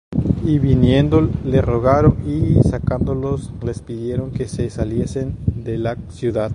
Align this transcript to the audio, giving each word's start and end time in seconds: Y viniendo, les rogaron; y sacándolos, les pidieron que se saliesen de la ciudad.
Y 0.43 0.57
viniendo, 0.57 1.29
les 1.45 1.63
rogaron; 1.63 2.15
y 2.25 2.59
sacándolos, 2.67 3.51
les 3.63 3.83
pidieron 3.83 4.31
que 4.31 4.47
se 4.47 4.67
saliesen 4.71 5.37
de 5.45 5.77
la 5.77 5.95
ciudad. 6.09 6.49